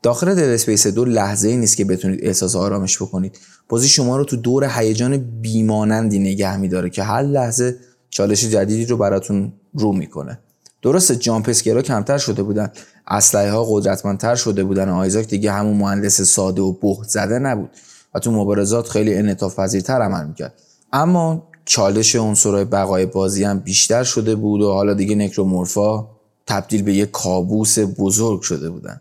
داخل 0.02 0.34
Dead 0.34 0.54
Space 0.54 0.86
دو 0.86 1.04
لحظه 1.04 1.48
ای 1.48 1.56
نیست 1.56 1.76
که 1.76 1.84
بتونید 1.84 2.20
احساس 2.22 2.56
آرامش 2.56 3.02
بکنید. 3.02 3.38
بازی 3.68 3.88
شما 3.88 4.16
رو 4.16 4.24
تو 4.24 4.36
دور 4.36 4.70
هیجان 4.78 5.16
بیمانندی 5.16 6.18
نگه 6.18 6.56
میداره 6.56 6.90
که 6.90 7.02
هر 7.02 7.22
لحظه 7.22 7.76
چالش 8.10 8.44
جدیدی 8.44 8.86
رو 8.86 8.96
براتون 8.96 9.52
رو 9.74 9.92
می‌کنه. 9.92 10.38
درسته 10.82 11.16
جامپ 11.16 11.48
اسکیرا 11.48 11.82
کمتر 11.82 12.18
شده 12.18 12.42
بودن. 12.42 12.70
اسلحه 13.08 13.50
ها 13.50 13.64
قدرتمندتر 13.64 14.34
شده 14.34 14.64
بودن. 14.64 14.88
آیزاک 14.88 15.28
دیگه 15.28 15.52
همون 15.52 15.76
مهندس 15.76 16.22
ساده 16.22 16.62
و 16.62 16.72
بهت 16.72 17.08
زده 17.08 17.38
نبود 17.38 17.70
و 18.14 18.18
تو 18.18 18.30
مبارزات 18.32 18.88
خیلی 18.88 19.14
انعطاف 19.14 19.58
پذیرتر 19.58 20.02
عمل 20.02 20.26
می‌کرد. 20.26 20.54
اما 20.92 21.48
چالش 21.64 22.16
عنصرهای 22.16 22.64
بقای 22.64 23.06
بازی 23.06 23.44
هم 23.44 23.58
بیشتر 23.58 24.04
شده 24.04 24.34
بود 24.34 24.62
و 24.62 24.72
حالا 24.72 24.94
دیگه 24.94 25.14
نکرومورفا 25.14 26.15
تبدیل 26.46 26.82
به 26.82 26.94
یک 26.94 27.10
کابوس 27.10 27.78
بزرگ 27.78 28.40
شده 28.40 28.70
بودن. 28.70 29.00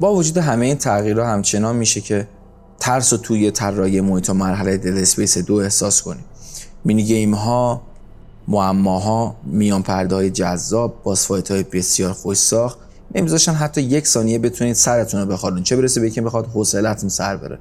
با 0.00 0.14
وجود 0.14 0.38
همه 0.38 0.66
این 0.66 0.74
تغییرها 0.74 1.26
همچنان 1.26 1.76
میشه 1.76 2.00
که 2.00 2.28
ترس 2.80 3.12
و 3.12 3.16
توی 3.16 3.50
طراحی 3.50 4.00
محیط 4.00 4.30
و 4.30 4.34
مرحله 4.34 4.76
Dead 4.76 4.98
Space 4.98 5.38
دو 5.38 5.54
احساس 5.54 6.02
کنیم. 6.02 6.24
mini 6.84 7.02
game 7.02 7.34
ها 7.34 7.87
معماها 8.48 9.36
میان 9.44 9.82
پرده 9.82 10.14
های 10.14 10.30
جذاب 10.30 11.02
boss 11.02 11.23
fight 11.23 11.50
های 11.50 11.62
بسیار 11.62 12.12
خوش 12.12 12.36
ساخت. 12.38 12.78
نمیذاشن 13.14 13.52
حتی 13.52 13.80
یک 13.80 14.06
ثانیه 14.06 14.38
بتونید 14.38 14.74
سرتون 14.74 15.20
رو 15.20 15.26
بخارون 15.26 15.62
چه 15.62 15.76
برسه 15.76 16.00
به 16.00 16.20
بخواد 16.20 16.46
حوصلتون 16.46 17.08
سر 17.08 17.36
بره. 17.36 17.58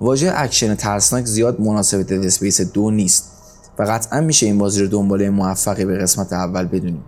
واژه 0.00 0.32
اکشن 0.34 0.74
ترسناک 0.74 1.24
زیاد 1.24 1.60
مناسب 1.60 2.02
Dead 2.02 2.26
Space 2.26 2.60
دو 2.60 2.90
نیست. 2.90 3.32
و 3.78 3.82
قطعا 3.82 4.20
میشه 4.20 4.46
این 4.46 4.58
بازی 4.58 4.82
رو 4.82 4.88
دنباله 4.88 5.30
موفقی 5.30 5.84
به 5.84 5.98
قسمت 5.98 6.32
اول 6.32 6.64
بدونیم. 6.64 7.04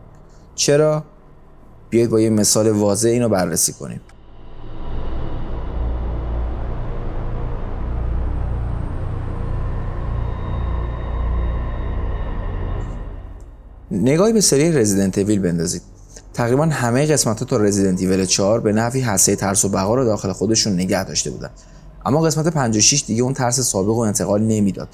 چرا؟ 0.55 1.05
بیاید 1.91 2.11
با 2.11 2.21
یه 2.21 2.31
مثال 2.31 2.71
واضح 2.71 3.09
اینو 3.09 3.29
بررسی 3.29 3.73
کنیم. 3.73 4.01
نگاهی 13.91 14.33
به 14.33 14.41
سری 14.41 14.73
رزیدنت 14.73 15.19
ویل 15.19 15.41
بندازید. 15.41 15.83
تقریبا 16.35 16.65
همه 16.67 17.07
قسمت 17.07 17.39
ها 17.39 17.45
تا 17.45 17.57
رزیدنت 17.57 18.01
ایول 18.01 18.25
4 18.25 18.61
به 18.61 18.73
نحوی 18.73 19.01
حسه 19.01 19.37
ترس 19.37 19.65
و 19.65 19.69
بقا 19.69 19.95
رو 19.95 20.05
داخل 20.05 20.33
خودشون 20.33 20.73
نگه 20.73 21.05
داشته 21.05 21.31
بودن. 21.31 21.51
اما 22.07 22.21
قسمت 22.21 22.49
56 22.49 23.05
دیگه 23.07 23.23
اون 23.23 23.35
ترس 23.35 23.61
سابق 23.61 23.97
و 23.97 23.99
انتقال 23.99 24.43
نمی‌داد. 24.43 24.89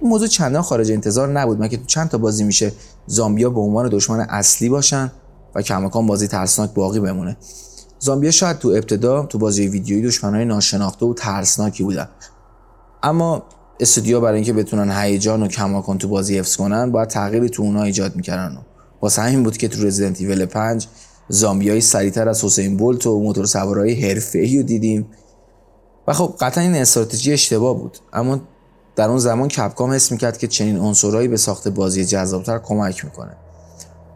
این 0.00 0.10
موضوع 0.10 0.28
چندان 0.28 0.62
خارج 0.62 0.92
انتظار 0.92 1.28
نبود 1.28 1.62
مگه 1.62 1.76
تو 1.76 1.84
چند 1.86 2.08
تا 2.08 2.18
بازی 2.18 2.44
میشه 2.44 2.72
زامبیا 3.06 3.50
به 3.50 3.60
عنوان 3.60 3.88
دشمن 3.88 4.20
اصلی 4.20 4.68
باشن 4.68 5.12
و 5.54 5.62
کماکان 5.62 6.06
بازی 6.06 6.28
ترسناک 6.28 6.74
باقی 6.74 7.00
بمونه؟ 7.00 7.36
زامبیا 7.98 8.30
شاید 8.30 8.58
تو 8.58 8.68
ابتدا 8.68 9.26
تو 9.26 9.38
بازی 9.38 9.68
ویدیویی 9.68 10.02
دشمنای 10.02 10.44
ناشناخته 10.44 11.06
و 11.06 11.14
ترسناکی 11.14 11.82
بودن. 11.82 12.08
اما 13.02 13.42
استودیو 13.80 14.20
برای 14.20 14.34
اینکه 14.34 14.52
بتونن 14.52 15.02
هیجان 15.02 15.42
و 15.42 15.48
کماکان 15.48 15.98
تو 15.98 16.08
بازی 16.08 16.38
حفظ 16.38 16.56
کنن 16.56 16.92
باید 16.92 17.08
تغییری 17.08 17.48
تو 17.48 17.62
اونها 17.62 17.82
ایجاد 17.82 18.16
می‌کردن. 18.16 18.58
واسه 19.02 19.22
همین 19.22 19.42
بود 19.42 19.56
که 19.56 19.68
تو 19.68 19.86
رزیدنت 19.86 20.20
ایول 20.20 20.46
5 20.46 20.86
زامبیای 21.28 21.80
سریعتر 21.80 22.28
از 22.28 22.44
حسین 22.44 22.76
بولت 22.76 23.06
و 23.06 23.20
موتور 23.20 23.46
سوارهای 23.46 24.08
حرفه‌ای 24.08 24.56
رو 24.56 24.62
دیدیم. 24.62 25.06
و 26.08 26.12
خب 26.12 26.34
قطعا 26.40 26.64
این 26.64 26.74
استراتژی 26.74 27.32
اشتباه 27.32 27.78
بود. 27.78 27.98
اما 28.12 28.40
در 28.96 29.08
اون 29.08 29.18
زمان 29.18 29.48
Capcom 29.48 29.92
حس 29.92 30.12
می‌کرد 30.12 30.38
که 30.38 30.46
چنین 30.46 30.78
عنصرهایی 30.78 31.28
به 31.28 31.36
ساخت 31.36 31.68
بازی 31.68 32.04
جذابتر 32.04 32.58
کمک 32.58 33.04
می‌کنه. 33.04 33.36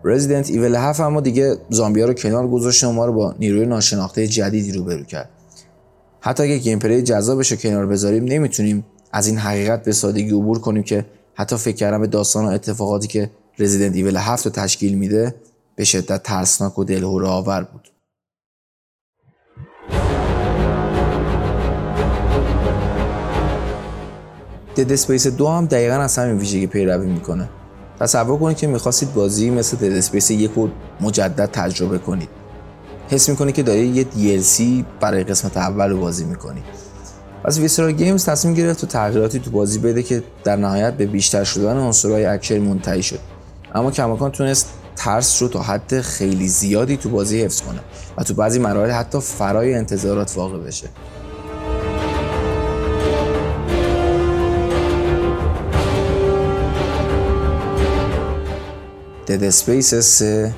Resident 0.05 0.51
Evil 0.51 0.77
7 0.77 1.01
اما 1.01 1.21
دیگه 1.21 1.57
زامبیا 1.71 2.07
رو 2.07 2.15
کنار 2.15 2.49
گذاشت 2.49 2.85
و 2.85 2.93
ما 2.93 3.07
رو 3.07 3.13
با 3.13 3.35
نیروی 3.39 3.67
ناشناخته 3.67 4.27
جدیدی 4.27 4.73
روبرو 4.73 5.05
کرد. 5.05 5.29
حتی 6.21 6.43
اگه 6.43 6.59
gameplay 6.59 7.03
جذابش 7.03 7.53
رو 7.53 7.59
کنار 7.59 7.87
بذاریم 7.87 8.25
نمی‌تونیم 8.25 8.85
از 9.13 9.27
این 9.27 9.39
حقیقت 9.39 9.83
به 9.85 9.93
سادگی 9.93 10.31
عبور 10.31 10.59
کنیم 10.59 10.83
که 10.83 11.07
حتی 11.35 11.57
فکر 11.57 11.77
کردن 11.77 12.01
به 12.01 12.07
داستان 12.07 12.45
و 12.45 12.49
اتفاقاتی 12.49 13.09
که 13.09 13.31
Resident 13.59 13.95
Evil 13.95 14.17
7 14.17 14.47
رو 14.47 14.53
تشکیل 14.53 14.95
میده 14.99 15.35
به 15.77 15.85
شدت 15.85 16.23
ترسناک 16.23 16.79
و 16.79 16.85
دلهوره 16.85 17.29
آور 17.29 17.63
بود. 17.63 17.89
Dead 24.77 24.93
Space 24.93 25.27
دو 25.27 25.49
هم 25.49 25.67
دقیقا 25.67 25.95
از 25.95 26.19
همین 26.19 26.39
ویژگی 26.39 26.67
پیروی 26.67 27.07
می‌کنه. 27.07 27.49
تصور 28.01 28.39
کنید 28.39 28.57
که 28.57 28.67
می‌خواستید 28.67 29.15
بازی 29.15 29.51
مثل 29.51 29.77
Dead 29.77 29.93
Space 29.93 30.31
یک 30.31 30.51
رو 30.57 30.71
مجدد 31.01 31.51
تجربه 31.53 31.99
کنید. 31.99 32.29
حس 33.09 33.29
می‌کنید 33.29 33.55
که 33.55 33.63
دارید 33.63 34.17
یه 34.17 34.35
DLC 34.39 34.85
برای 35.01 35.25
قسمت 35.25 35.57
اول 35.57 35.91
رو 35.91 36.01
بازی 36.01 36.25
می‌کنید. 36.25 36.92
پس 37.45 37.59
Visceral 37.59 37.93
Games 37.93 38.25
تصمیم 38.25 38.55
گرفت 38.55 38.81
تو 38.81 38.87
تغییراتی 38.87 39.39
تو 39.39 39.51
بازی 39.51 39.79
بده 39.79 40.03
که 40.03 40.23
در 40.45 40.57
نهایت 40.57 40.95
به 40.95 41.07
بیشتر 41.07 41.45
شدن 41.45 41.77
عنصرهای 41.77 42.25
اکشن 42.25 42.59
منتهی 42.59 43.03
شد 43.03 43.19
اما 43.75 43.91
کماکان 43.91 44.31
تونست 44.31 44.69
ترس 44.97 45.43
رو 45.43 45.49
تا 45.49 45.63
حد 45.63 46.01
خیلی 46.01 46.49
زیادی 46.49 46.97
تو 46.97 47.09
بازی 47.09 47.43
حفظ 47.43 47.61
کنه 47.61 47.81
و 48.19 48.23
تو 48.23 48.35
بعضی 48.35 48.59
مراحل 48.59 48.91
حتی 48.91 49.21
فرای 49.21 49.75
انتظارات 49.75 50.33
واقع 50.37 50.59
بشه. 50.59 50.89
Dead 59.29 59.45
Space 59.45 59.95
3 59.95 60.55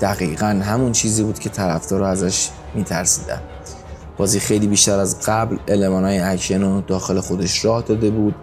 دقیقا 0.00 0.46
همون 0.46 0.92
چیزی 0.92 1.22
بود 1.22 1.38
که 1.38 1.50
طرفدارا 1.50 2.08
ازش 2.08 2.48
میترسیدن. 2.74 3.40
بازی 4.22 4.40
خیلی 4.40 4.66
بیشتر 4.66 4.98
از 4.98 5.20
قبل 5.20 5.82
های 5.82 6.18
اکشن 6.18 6.62
رو 6.62 6.80
داخل 6.80 7.20
خودش 7.20 7.64
راه 7.64 7.82
داده 7.82 8.10
بود. 8.10 8.34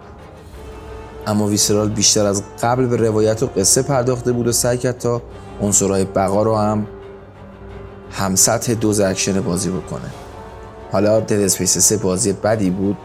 اما 1.26 1.46
Visceral 1.46 1.88
بیشتر 1.88 2.26
از 2.26 2.42
قبل 2.62 2.86
به 2.86 2.96
روایت 2.96 3.42
و 3.42 3.46
قصه 3.46 3.82
پرداخته 3.82 4.32
بود 4.32 4.46
و 4.46 4.52
سعی 4.52 4.78
کرد 4.78 4.98
تا 4.98 5.22
عنصرهای 5.60 6.04
بقا 6.04 6.42
رو 6.42 6.56
هم 6.56 6.86
هم 8.10 8.36
سطح 8.36 8.74
دوز 8.74 9.00
اکشن 9.00 9.40
بازی 9.40 9.70
بکنه. 9.70 10.10
حالا 10.92 11.20
Dead 11.20 11.32
Space 11.32 11.78
3 11.78 11.96
بازی 11.96 12.32
بدی 12.32 12.70
بود؟ 12.70 12.96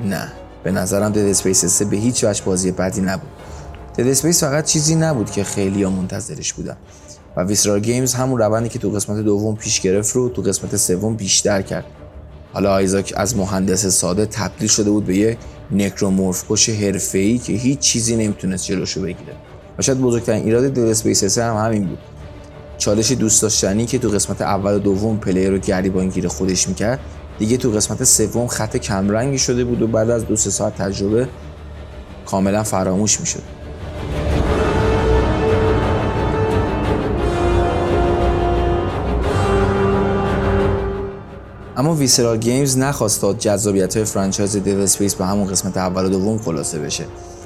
نه. 0.00 0.32
به 0.62 0.72
نظرم 0.72 1.12
Dead 1.12 1.18
Space 1.18 1.64
3 1.64 1.84
به 1.84 1.96
هیچ 1.96 2.24
وجه 2.24 2.44
بازی 2.44 2.72
بدی 2.72 3.00
نبود. 3.00 3.30
Dead 3.98 4.06
Space 4.06 4.44
فقط 4.44 4.64
چیزی 4.64 4.94
نبود 4.94 5.30
که 5.30 5.44
خیلی 5.44 5.82
ها 5.82 5.90
منتظرش 5.90 6.52
بودن. 6.52 6.76
و 7.38 7.44
Visceral 7.44 7.80
Games 7.80 8.14
همون 8.14 8.38
روندی 8.38 8.68
که 8.68 8.78
تو 8.78 8.90
قسمت 8.90 9.24
دوم 9.24 9.56
پیش 9.56 9.80
گرفت 9.80 10.16
رو 10.16 10.28
تو 10.28 10.42
قسمت 10.42 10.76
سوم 10.76 11.14
بیشتر 11.14 11.62
کرد. 11.62 11.84
حالا 12.52 12.72
آیزاک 12.72 13.12
از 13.16 13.36
مهندس 13.36 13.86
ساده 13.86 14.26
تبدیل 14.26 14.68
شده 14.68 14.90
بود 14.90 15.04
به 15.06 15.16
یه 15.16 15.36
Necromorph 15.70 16.44
کش 16.48 16.68
حرفه‌ای 16.68 17.38
که 17.38 17.52
هیچ 17.52 17.78
چیزی 17.78 18.16
نمی‌تونست 18.16 18.64
جلوشو 18.64 19.00
بگیره. 19.00 19.32
و 19.78 19.82
شاید 19.82 20.00
بزرگترین 20.00 20.44
ایراد 20.44 20.72
Dead 20.72 20.90
Space 20.90 21.38
هم 21.38 21.56
همین 21.56 21.86
بود. 21.86 21.98
چالش 22.78 23.12
دوست 23.12 23.42
داشتنی 23.42 23.86
که 23.86 23.98
تو 23.98 24.08
قسمت 24.08 24.42
اول 24.42 24.74
و 24.74 24.78
دوم 24.78 25.18
player 25.18 25.50
رو 25.50 25.58
گریبان 25.58 26.08
گیر 26.08 26.28
خودش 26.28 26.68
می‌کرد 26.68 27.00
دیگه 27.38 27.56
تو 27.56 27.70
قسمت 27.70 28.04
سوم 28.04 28.46
خط 28.46 28.76
کمرنگی 28.76 29.38
شده 29.38 29.64
بود 29.64 29.82
و 29.82 29.86
بعد 29.86 30.10
از 30.10 30.26
دو 30.26 30.36
سه 30.36 30.50
ساعت 30.50 30.76
تجربه 30.76 31.28
کاملا 32.26 32.62
فراموش 32.62 33.20
می‌شد. 33.20 33.42
اما 41.78 41.94
Visceral 41.94 42.36
Games 42.36 42.78
نخواست 42.78 43.20
تا 43.20 43.32
جذابیت 43.32 43.96
های 43.96 44.04
franchise 44.04 44.56
Dead 44.56 44.68
Space 44.68 45.14
به 45.14 45.26
همون 45.26 45.46
قسمت 45.46 45.76
اول 45.76 46.04
و 46.04 46.08
دوم 46.08 46.38
خلاصه 46.38 46.78
بشه. 46.78 47.04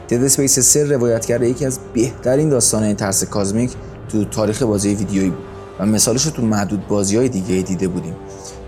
Dead 0.08 0.24
Space 0.24 0.58
3 0.58 0.84
روایت 0.84 1.26
کرده 1.26 1.48
یکی 1.48 1.66
از 1.66 1.78
بهترین 1.94 2.48
داستان 2.48 2.94
ترس 2.94 3.24
cosmic 3.24 3.70
تو 4.08 4.24
تاریخ 4.24 4.62
بازی 4.62 4.94
ویدیویی 4.94 5.30
بود 5.30 5.44
و 5.80 5.86
مثالش 5.86 6.24
رو 6.24 6.30
تو 6.30 6.42
معدود 6.42 6.88
بازی 6.88 7.16
های 7.16 7.28
دیگه 7.28 7.62
دیده 7.62 7.88
بودیم. 7.88 8.16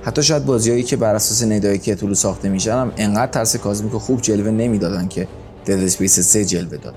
حتی 0.02 0.23
شاید 0.23 0.44
بازیهایی 0.44 0.83
که 0.83 0.97
بر 0.97 1.14
اساس 1.14 1.42
ندای 1.42 1.78
کتولو 1.78 2.14
ساخته 2.14 2.49
میشن 2.49 2.73
هم 2.73 2.92
انقدر 2.97 3.33
ترس 3.33 3.56
cosmic 3.56 3.92
خوب 3.92 4.21
جلوه 4.21 4.50
نمی‌دادن 4.50 5.09
که 5.09 5.28
Dead 5.66 5.71
Space 5.71 6.21
3 6.21 6.44
جلوه 6.44 6.76
داد. 6.76 6.94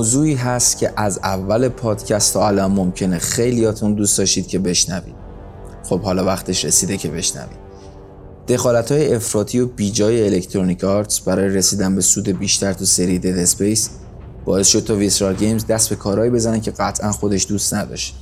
موضوعی 0.00 0.34
هست 0.34 0.78
که 0.78 0.92
از 0.96 1.20
اول 1.22 1.68
پادکست 1.68 2.32
تا 2.32 2.48
الان 2.48 2.72
ممکنه 2.72 3.18
خیلیاتون 3.18 3.94
دوست 3.94 4.18
داشتید 4.18 4.46
که 4.46 4.58
بشنوید. 4.58 5.14
خب 5.84 6.00
حالا 6.00 6.24
وقتش 6.24 6.64
رسیده 6.64 6.96
که 6.96 7.08
بشنوید. 7.08 7.58
دخالت 8.48 8.92
های 8.92 9.14
افراطی 9.14 9.60
و 9.60 9.66
بیجای 9.66 10.26
Electronic 10.26 10.84
Arts 10.84 11.20
برای 11.20 11.48
رسیدن 11.48 11.94
به 11.94 12.00
سود 12.00 12.28
بیشتر 12.28 12.72
تو 12.72 12.84
سری 12.84 13.18
Dead 13.18 13.38
Space 13.38 13.90
باعث 14.44 14.66
شد 14.66 14.84
تا 14.84 14.94
Visceral 14.94 15.34
Games 15.34 15.66
دست 15.66 15.90
به 15.90 15.96
کارهایی 15.96 16.30
بزنه 16.30 16.60
که 16.60 16.70
قطعا 16.70 17.12
خودش 17.12 17.46
دوست 17.48 17.74
نداشت. 17.74 18.14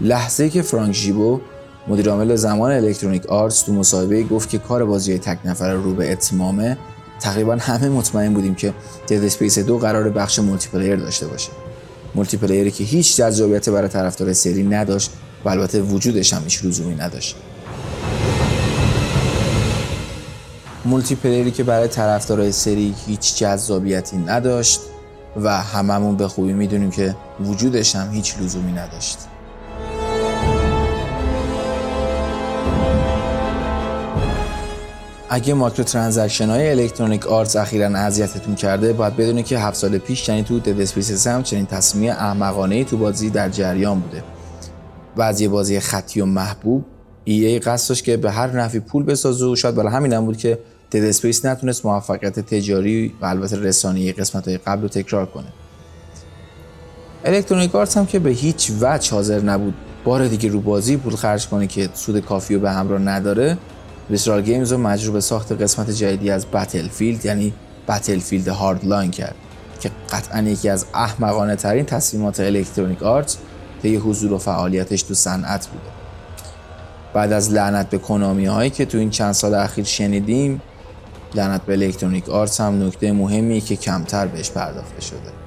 لحظه 0.00 0.50
که 0.50 0.62
فرانک 0.62 0.94
ژیبو 0.94 1.40
مدیر 1.88 2.36
زمان 2.36 2.72
Electronic 2.72 3.26
Arts 3.26 3.62
تو 3.62 3.72
مصاحبه 3.72 4.22
گفت 4.22 4.48
که 4.48 4.58
کار 4.58 4.84
بازی 4.84 5.18
تک 5.18 5.38
نفره 5.44 5.72
رو 5.72 5.94
به 5.94 6.12
اتمامه 6.12 6.78
تقریبا 7.22 7.56
همه 7.60 7.88
مطمئن 7.88 8.34
بودیم 8.34 8.54
که 8.54 8.74
Dead 9.08 9.24
Space 9.24 9.58
دو 9.58 9.78
قرار 9.78 10.10
بخش 10.10 10.38
multiplayer 10.38 10.96
داشته 10.96 11.26
باشه. 11.26 11.50
multiplayer 12.14 12.36
ی 12.36 12.70
که 12.70 12.84
هیچ 12.84 13.16
جذابیت 13.16 13.68
برای 13.68 13.88
طرفدار 13.88 14.32
سری 14.32 14.62
نداشت 14.62 15.10
و 15.44 15.48
البته 15.48 15.82
وجودش 15.82 16.32
هم 16.32 16.42
هیچ 16.42 16.64
لزومی 16.64 16.94
نداشت. 16.94 17.36
multiplayer 20.84 21.14
ی 21.14 21.50
که 21.50 21.64
برای 21.64 21.88
طرفدارای 21.88 22.52
سری 22.52 22.94
هیچ 23.06 23.36
جذابیتی 23.36 24.16
نداشت 24.16 24.80
و 25.36 25.62
هممون 25.62 26.16
به 26.16 26.28
خوبی 26.28 26.52
می‌دونیم 26.52 26.90
که 26.90 27.16
وجودش 27.40 27.96
هم 27.96 28.12
هیچ 28.12 28.38
لزومی 28.38 28.72
نداشت. 28.72 29.18
اگه 35.34 35.54
microtransaction 35.54 36.48
های 36.48 36.70
Electronic 36.70 37.26
Arts 37.26 37.56
اخیرا 37.56 37.86
اذیتتون 37.86 38.54
کرده 38.54 38.92
باید 38.92 39.16
بدونید 39.16 39.46
که 39.46 39.58
هفت 39.58 39.76
سال 39.76 39.98
پیش 39.98 40.28
یعنی 40.28 40.42
تو 40.42 40.58
Dead 40.58 40.80
Space 40.80 41.26
هم 41.26 41.42
چنین 41.42 41.66
تصمیم 41.66 42.10
احمقانه 42.10 42.84
تو 42.84 42.96
بازی 42.96 43.30
در 43.30 43.48
جریان 43.48 44.00
بوده. 44.00 44.22
بعضی 45.16 45.48
بازی 45.48 45.80
خطی 45.80 46.20
و 46.20 46.24
محبوب 46.24 46.84
EA 47.24 47.58
قصد 47.58 47.94
که 47.94 48.16
به 48.16 48.30
هر 48.30 48.46
نحوی 48.46 48.80
پول 48.80 49.04
بسازه 49.04 49.46
و 49.46 49.56
شاید 49.56 49.74
برای 49.74 49.92
همین 49.92 50.12
هم 50.12 50.24
بود 50.24 50.36
که 50.36 50.58
Dead 50.92 51.04
Space 51.04 51.44
نتونست 51.44 51.86
موفقیت 51.86 52.40
تجاری 52.40 53.14
و 53.20 53.26
البته 53.26 53.56
رسانه‌ای 53.56 54.12
قسمت 54.12 54.48
های 54.48 54.58
قبل 54.58 54.82
رو 54.82 54.88
تکرار 54.88 55.26
کنه. 55.26 55.52
Electronic 57.24 57.74
Arts 57.74 57.96
هم 57.96 58.06
که 58.06 58.18
به 58.18 58.30
هیچ 58.30 58.72
وجه 58.80 59.10
حاضر 59.10 59.40
نبود. 59.40 59.74
بار 60.04 60.28
دیگه 60.28 60.48
رو 60.48 60.60
بازی 60.60 60.96
پول 60.96 61.16
خرج 61.16 61.48
کنه 61.48 61.66
که 61.66 61.88
سود 61.94 62.20
کافی 62.20 62.54
و 62.54 62.58
به 62.58 62.70
همراه 62.70 63.00
نداره. 63.00 63.58
Visceral 64.10 64.42
Games 64.42 64.72
رو 64.72 64.78
مجبور 64.78 65.20
ساخت 65.20 65.52
قسمت 65.52 65.90
جدیدی 65.90 66.30
از 66.30 66.46
Battlefield 66.46 67.24
یعنی 67.24 67.52
Battlefield 67.88 68.48
Hardline 68.48 69.10
کرد 69.10 69.34
که 69.80 69.90
قطعا 70.10 70.42
یکی 70.42 70.68
از 70.68 70.86
احمقانه 70.94 71.56
ترین 71.56 71.84
تصمیمات 71.84 72.40
Electronic 72.40 73.02
Arts 73.02 73.36
طی 73.82 73.96
حضور 73.96 74.32
و 74.32 74.38
فعالیتش 74.38 75.02
تو 75.02 75.14
صنعت 75.14 75.66
بوده. 75.66 75.90
بعد 77.14 77.32
از 77.32 77.52
لعنت 77.52 77.90
به 77.90 77.98
Konami 77.98 78.46
هایی 78.46 78.70
که 78.70 78.84
تو 78.84 78.98
این 78.98 79.10
چند 79.10 79.32
سال 79.32 79.54
اخیر 79.54 79.84
شنیدیم 79.84 80.62
لعنت 81.34 81.62
به 81.62 81.72
Electronic 81.72 82.28
Arts 82.28 82.60
هم 82.60 82.86
نکته 82.86 83.12
مهمی 83.12 83.60
که 83.60 83.76
کمتر 83.76 84.26
بهش 84.26 84.50
پرداخته 84.50 85.00
شده. 85.00 85.41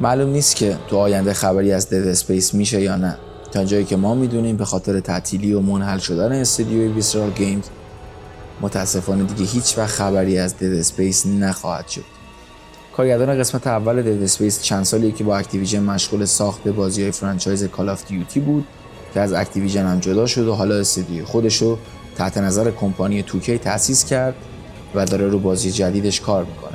معلوم 0.00 0.30
نیست 0.30 0.56
که 0.56 0.76
تو 0.88 0.96
آینده 0.96 1.32
خبری 1.32 1.72
از 1.72 1.90
Dead 1.90 2.06
Space 2.08 2.54
میشه 2.54 2.80
یا 2.80 2.96
نه. 2.96 3.16
تا 3.52 3.64
جایی 3.64 3.84
که 3.84 3.96
ما 3.96 4.14
می‌دونیم 4.14 4.56
به 4.56 4.64
خاطر 4.64 5.00
تعطیلی 5.00 5.52
و 5.52 5.60
منحل 5.60 5.98
شدن 5.98 6.32
استودیوی 6.32 6.88
Visceral 6.88 7.30
Games 7.30 7.64
متاسفانه 8.60 9.24
دیگه 9.24 9.50
هیچ 9.50 9.78
وقت 9.78 9.90
خبری 9.90 10.38
از 10.38 10.56
Dead 10.56 10.74
Space 10.74 11.26
نخواهد 11.26 11.88
شد. 11.88 12.04
کارگردان 12.96 13.38
قسمت 13.38 13.66
اول 13.66 14.02
Dead 14.02 14.22
Space 14.22 14.62
چند 14.62 14.84
سالی 14.84 15.12
که 15.12 15.24
با 15.24 15.36
Activision 15.36 15.82
مشغول 15.82 16.24
ساخت 16.24 16.68
بازی 16.68 17.02
های 17.02 17.10
franchise 17.10 17.64
Call 17.64 17.88
of 17.88 18.06
Duty 18.06 18.40
بود 18.40 18.66
که 19.14 19.20
از 19.20 19.32
Activision 19.32 19.86
هم 19.86 20.00
جدا 20.00 20.26
شد 20.26 20.48
و 20.48 20.54
حالا 20.54 20.74
استودیو 20.74 21.24
خودشو 21.24 21.78
تحت 22.16 22.38
نظر 22.38 22.70
کمپانی 22.70 23.22
2K 23.22 23.58
تأسیس 23.58 24.04
کرد 24.04 24.34
و 24.94 25.04
داره 25.04 25.28
رو 25.28 25.38
بازی 25.38 25.70
جدیدش 25.70 26.20
کار 26.20 26.44
می‌کنه. 26.44 26.69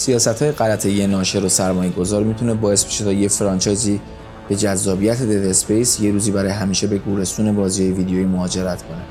سیاست 0.00 0.42
های 0.42 0.52
غلط 0.52 0.86
ناشر 0.86 1.44
و 1.44 1.48
سرمایه 1.48 1.90
گذار 1.90 2.22
می‌تونه 2.22 2.54
باعث 2.54 2.84
بشه 2.84 3.04
تا 3.04 3.12
یه 3.12 3.28
franchise 3.28 3.93
ی 3.93 4.00
به 4.48 4.56
جذابیت 4.56 5.22
Dead 5.22 5.46
Space 5.46 6.00
یه 6.00 6.12
روزی 6.12 6.30
برای 6.30 6.50
همیشه 6.50 6.86
به 6.86 6.98
گورستون 6.98 7.56
بازی 7.56 7.92
ویدیویی 7.92 8.24
مهاجرت 8.24 8.82
کنه. 8.82 9.02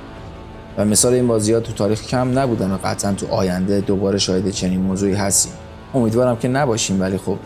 و 0.77 0.85
مثال 0.85 1.13
این 1.13 1.27
بازی 1.27 1.53
ها 1.53 1.59
تو 1.59 1.73
تاریخ 1.73 2.01
کم 2.07 2.39
نبودن 2.39 2.71
و 2.71 2.77
قطعا 2.83 3.13
تو 3.13 3.27
آینده 3.27 3.81
دوباره 3.81 4.17
شاهد 4.17 4.49
چنین 4.49 4.79
موضوعی 4.79 5.13
هستیم. 5.13 5.51
امیدوارم 5.93 6.37
که 6.37 6.47
نباشیم 6.47 7.01
ولی 7.01 7.17
خب 7.17 7.37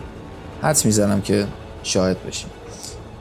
حدس 0.61 0.81
می‌زنم 0.85 1.21
که 1.21 1.45
شاهد 1.83 2.17
بشیم 2.27 2.49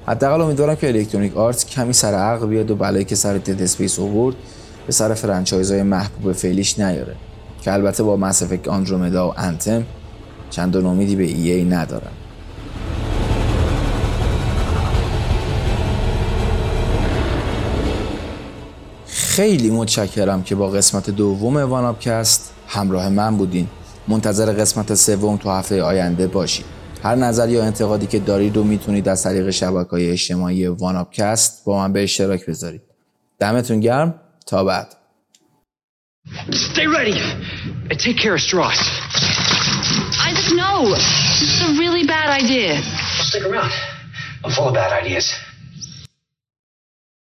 حداقل 0.07 0.41
امیدوارم 0.41 0.77
که 0.77 0.89
Electronic 0.89 1.37
Arts 1.37 1.67
کمی 1.67 1.93
سر 1.93 2.15
عقل 2.15 2.47
بیاد 2.47 2.71
و 2.71 2.77
بلایی 2.77 3.05
که 3.05 3.15
سر 3.15 3.35
Dead 3.35 3.63
Space 3.63 3.99
اوورد 3.99 4.37
به 4.87 4.93
سر 4.93 5.15
franchise 5.15 5.70
های 5.70 5.83
محبوب 5.83 6.33
فعلیش 6.33 6.79
نیاره. 6.79 7.15
که 7.63 7.73
البته 7.73 8.03
با 8.03 8.17
مسافک 8.17 8.69
آندرومدا 8.69 9.29
و 9.29 9.35
انتم 9.37 9.85
چندان 10.53 10.87
امیدی 10.87 11.17
به 11.17 11.25
ای 11.25 11.53
ای 11.53 11.65
ندارم. 11.65 12.13
خیلی 19.07 19.71
متشکرم 19.71 20.43
که 20.43 20.55
با 20.55 20.69
قسمت 20.69 21.11
دوم 21.11 21.57
وانابکست 21.57 22.55
همراه 22.69 23.09
من 23.09 23.37
بودین. 23.37 23.69
منتظر 24.09 24.53
قسمت 24.53 24.95
سوم 24.95 25.37
تو 25.37 25.51
هفته 25.51 25.83
آینده 25.83 26.27
باشید. 26.27 26.65
هر 27.03 27.15
نظر 27.15 27.49
یا 27.49 27.65
انتقادی 27.65 28.07
که 28.07 28.19
دارید 28.19 28.57
رو 28.57 28.65
می‌تونید 28.65 29.09
از 29.09 29.23
طریق 29.23 29.51
شبکه 29.51 29.91
های 29.91 30.11
اجتماعی 30.11 30.67
وانابکست 30.67 31.65
با 31.65 31.79
من 31.79 31.93
به 31.93 32.03
اشتراک 32.03 32.47
بذارید. 32.47 32.83
دمتون 33.39 33.81
گرم. 33.81 34.15
تا 34.47 34.65
بعد. 34.65 34.97
Stay 36.51 36.87
ready. 36.97 37.17
Take 38.05 38.19
care 38.19 38.37
of. 38.37 39.32
This 40.91 41.43
is 41.43 41.63
a 41.63 41.79
really 41.79 42.05
bad 42.05 42.29
idea. 42.29 42.83
Stick 43.23 43.45
around. 43.45 43.71
I'm 44.45 44.51
full 44.51 44.69
of 44.69 44.75
bad 44.75 44.93
ideas. 44.93 45.33